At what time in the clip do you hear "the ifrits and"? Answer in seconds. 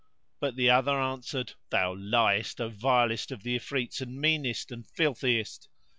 3.43-4.19